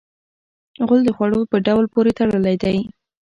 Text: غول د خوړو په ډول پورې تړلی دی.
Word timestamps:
غول 0.85 1.01
د 1.05 1.09
خوړو 1.15 1.39
په 1.51 1.57
ډول 1.67 1.85
پورې 1.93 2.11
تړلی 2.19 2.55
دی. 2.63 2.77